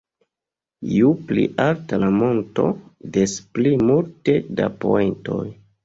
[0.93, 2.67] Ju pli alta la monto,
[3.19, 5.43] des pli multe da poentoj.